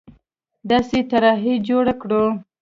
داسې 0.69 0.99
طرحې 1.11 1.53
جوړې 1.67 1.93
کړو 2.01 2.23